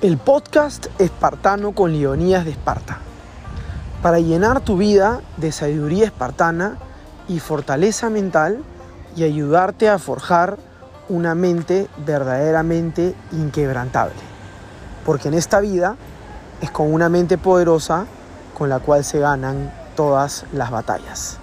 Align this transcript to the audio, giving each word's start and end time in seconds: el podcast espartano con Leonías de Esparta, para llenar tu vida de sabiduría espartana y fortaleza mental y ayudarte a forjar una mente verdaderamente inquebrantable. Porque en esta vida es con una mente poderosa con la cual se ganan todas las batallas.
el 0.00 0.16
podcast 0.16 0.86
espartano 1.00 1.72
con 1.72 1.92
Leonías 1.92 2.44
de 2.44 2.52
Esparta, 2.52 2.98
para 4.00 4.20
llenar 4.20 4.60
tu 4.60 4.76
vida 4.76 5.22
de 5.38 5.50
sabiduría 5.50 6.04
espartana 6.04 6.78
y 7.26 7.40
fortaleza 7.40 8.08
mental 8.08 8.62
y 9.16 9.24
ayudarte 9.24 9.88
a 9.88 9.98
forjar 9.98 10.56
una 11.08 11.34
mente 11.34 11.88
verdaderamente 12.06 13.16
inquebrantable. 13.32 14.14
Porque 15.04 15.26
en 15.28 15.34
esta 15.34 15.58
vida 15.58 15.96
es 16.60 16.70
con 16.70 16.92
una 16.92 17.08
mente 17.08 17.36
poderosa 17.36 18.06
con 18.56 18.68
la 18.68 18.78
cual 18.78 19.02
se 19.02 19.18
ganan 19.18 19.72
todas 19.96 20.44
las 20.52 20.70
batallas. 20.70 21.38